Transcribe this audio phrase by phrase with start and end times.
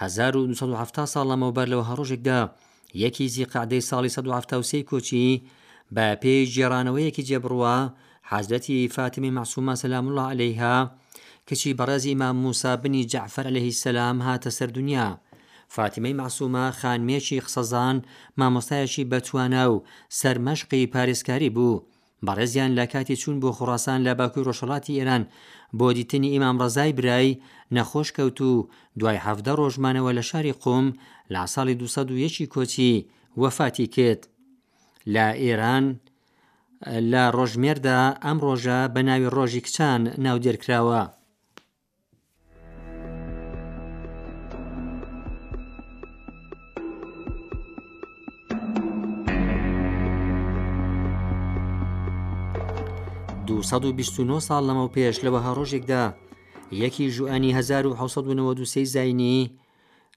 [0.00, 2.40] 1970 ساڵ لەمەوبەر لەوە هەڕۆژێکدا
[3.02, 5.42] یەکی زی قعدەی ساڵی 1970 کۆچی
[5.94, 7.76] بە پێی جێرانەوەیەکی جێبڕوە
[8.32, 10.76] حەزرەتی فاتمی مەسوومە سەسلام الله عليهەیها
[11.48, 15.08] کچی بەڕێزی ئیمام موسابنی جعفر لەهی سەسلام هاتە سەر دنیا.
[15.74, 17.96] فاتیمەی مەسوومە خانمێکی قسەزان
[18.38, 19.82] مامۆستایەکی بەتوانە و
[20.20, 21.76] سەرمەشقی پارێزکاری بوو
[22.26, 25.22] بەڕێزیان لە کاتی چوون بۆ خوڕاسان لە باکوی ڕۆژەڵاتی ئێران
[25.78, 27.38] بۆ دیتنی ئیمام ڕزای برایی
[27.76, 28.52] نەخۆش کەوت و
[29.00, 30.86] دوای هەفتدە ڕۆژمانەوە لە شاری قۆم
[31.32, 32.92] لا ساڵی 2001 کۆچی
[33.42, 34.22] وەفاتی کرد
[35.14, 35.84] لە ئێران
[37.12, 41.02] لە ڕۆژمێردا ئەم ڕۆژە بە ناوی ڕۆژی کچان ناودێرکراوە.
[53.60, 56.02] 229 ساڵ لەمە و پێش لەوە هەڕۆژێکدا
[56.82, 59.38] یەکی ژوئانی 1992 زینی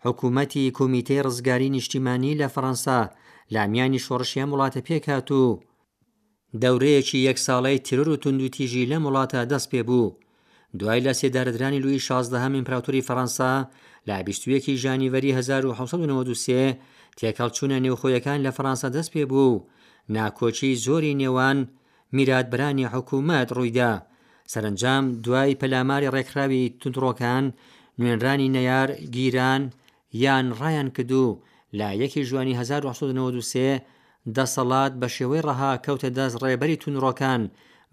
[0.05, 2.99] حکوومەتی کۆمیتەی ڕزگاری نیشتیمانی لە فەەنسا
[3.53, 5.61] لامیانی شۆڕشیان وڵاتە پێکات و
[6.61, 10.15] دەورەیەکی یەک ساڵی ترر و تونند و تیژی لە وڵاتە دەست پێ بوو
[10.79, 13.51] دوای لە سێدارەدرانی لوی 16 ئیمپراتوری فەەنسا
[14.07, 16.79] لا 21 ژانیوەری 1993
[17.19, 19.65] تێکەڵ چوونە نێوخۆیەکان لە فەەنسا دەست پێ بوو
[20.09, 21.57] ناکۆچی زۆری نێوان
[22.17, 23.91] میراتبرانی حکوومەت ڕوویدا
[24.53, 27.45] سەرنجام دوای پەلاماری ڕێکخراوی تونندڕۆکان
[27.99, 29.63] نوێنرانی نەیار گیران
[30.23, 31.25] یان ڕایان کردو
[31.79, 33.79] لا یەکی ژوانی 1993
[34.35, 37.41] دەسەڵات بە شێوەی ڕەها کەوتە دەست ڕێبەری تونڕۆکان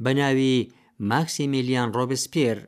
[0.03, 0.57] بە ناوی
[1.11, 2.59] ماکسی میلیان ڕۆبسپێر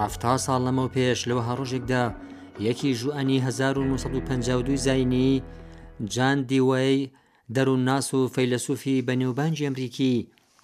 [0.00, 2.02] هەفتا ساڵ لەمەو پێش لەوە هەڕۆژێکدا
[2.66, 5.30] یەکی ژوئنی 1952 زینی
[6.14, 6.98] جان دیوەی
[7.56, 10.14] دەروون ناس و فەیلسوفی بەنێوبانجی ئەمریکی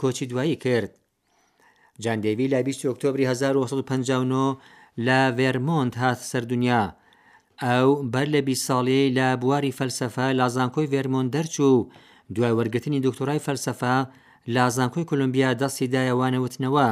[0.00, 0.90] کۆچی دوایی کرد.
[2.04, 4.56] جاندێوی لە 20 ئۆکتۆبری 1950
[5.06, 6.82] لە ڤێرمۆند هات سەردونیا.
[7.64, 11.88] ئەو بەر لە بی ساڵی لە بواری فەلسەفە لازانکۆی ڤێرمۆند دەرچوو
[12.34, 13.94] دوای وەرگتنی دکتۆرای فەلسەفە
[14.56, 16.88] لازانکۆی کولمبیا دەستی دایەوانەوتنەوە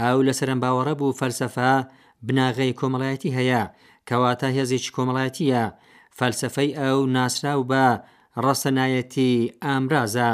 [0.00, 1.72] ئاو لەسەر ئەم باوەڕە بوو فەلسەفا
[2.26, 3.62] بناغی کۆمەڵایەتی هەیە
[4.08, 5.62] کەواتە هێزیی کۆمەڵایەتیە
[6.18, 7.84] فەلسفەی ئەو ناسرااو بە
[8.44, 9.32] ڕەسەنایەتی
[9.64, 10.32] ئامرازە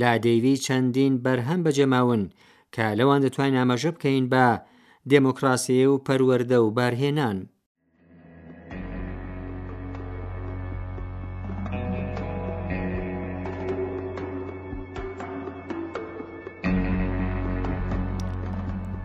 [0.00, 2.22] لا دەیوی چەندین بەرهەم بەجێماون
[2.74, 4.46] کە لەوان دەتوانین ئاماژە بکەین بە
[5.10, 7.38] دێموکراسی و پەروەەردە و بارهێنان.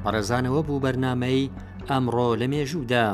[0.05, 1.51] پەرزانەوە بوو بەرنمەی
[1.89, 3.07] ئەمڕۆ لە مێژوودا.